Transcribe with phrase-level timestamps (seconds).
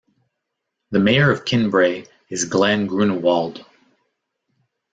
[0.89, 3.63] The mayor of Kinbrae is Glen Grunewald.